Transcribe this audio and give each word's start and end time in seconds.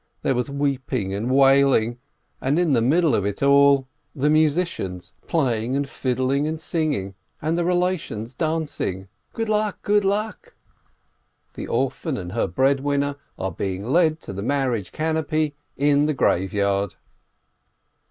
There 0.23 0.33
was 0.33 0.49
weeping 0.49 1.13
and 1.13 1.29
wailing, 1.29 1.99
and 2.41 2.57
in 2.57 2.73
the 2.73 2.81
middle 2.81 3.13
of 3.13 3.23
it 3.23 3.43
all, 3.43 3.87
the 4.15 4.29
242 4.29 4.33
LEENEE 4.33 4.41
musicians 4.41 5.13
playing 5.27 5.75
and 5.75 5.87
fiddling 5.87 6.47
and 6.47 6.59
singing, 6.59 7.13
and 7.39 7.55
the 7.55 7.63
relations 7.63 8.33
dancing!... 8.33 9.09
Good 9.33 9.47
luck! 9.47 9.79
Good 9.83 10.03
luck! 10.03 10.55
The 11.53 11.67
orphan 11.67 12.17
and 12.17 12.31
her 12.31 12.47
breadwinner 12.47 13.17
are 13.37 13.51
being 13.51 13.83
led 13.91 14.19
to 14.21 14.33
the 14.33 14.41
mar 14.41 14.69
riage 14.69 14.91
canopy 14.91 15.53
in 15.77 16.07
the 16.07 16.15
graveyard 16.15 16.95